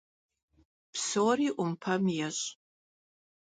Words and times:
Псори 0.93 1.47
Ӏумпэм 1.57 2.03
ещӏ. 2.27 2.45